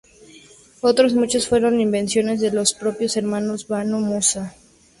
[0.81, 4.55] Otros muchos fueron invenciones de los propios hermanos Banu Musa.